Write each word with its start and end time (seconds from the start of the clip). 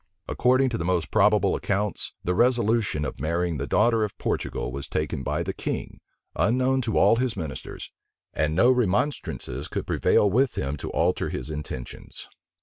According 0.27 0.69
to 0.69 0.79
the 0.79 0.83
most 0.83 1.11
probable 1.11 1.53
accounts,[*] 1.53 2.15
the 2.23 2.33
resolution 2.33 3.05
of 3.05 3.19
marrying 3.19 3.61
ihe 3.61 3.69
daughter 3.69 4.03
of 4.03 4.17
Portugal 4.17 4.71
was 4.71 4.87
taken 4.87 5.21
by 5.21 5.43
the 5.43 5.53
king, 5.53 5.99
unknown 6.35 6.81
to 6.81 6.97
all 6.97 7.17
his 7.17 7.37
ministers, 7.37 7.93
and 8.33 8.55
no 8.55 8.71
remonstrances 8.71 9.67
could 9.67 9.85
prevail 9.85 10.27
with 10.27 10.55
him 10.57 10.75
to 10.77 10.89
alter 10.89 11.29
his 11.29 11.51
intentions. 11.51 12.27